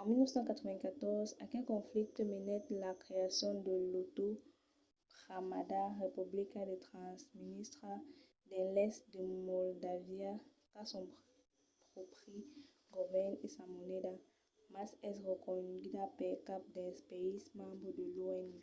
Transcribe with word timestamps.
en 0.00 0.04
1994 0.12 1.42
aquel 1.44 1.64
conflicte 1.72 2.20
menèt 2.32 2.64
a 2.66 2.76
la 2.84 2.92
creacion 3.04 3.54
de 3.66 3.74
l'autoproclamada 3.92 5.82
republica 6.04 6.58
de 6.70 6.76
transnístria 6.88 7.94
dins 8.50 8.66
l'èst 8.74 9.00
de 9.14 9.22
moldàvia 9.50 10.32
qu'a 10.70 10.82
son 10.92 11.04
pròpri 11.90 12.36
govèrn 12.94 13.32
e 13.44 13.46
sa 13.54 13.64
moneda 13.76 14.12
mas 14.74 14.90
es 15.08 15.16
pas 15.24 15.26
reconeguda 15.32 16.02
per 16.18 16.34
cap 16.48 16.62
dels 16.76 17.00
païses 17.10 17.50
membres 17.58 17.92
de 17.98 18.06
l'onu 18.16 18.56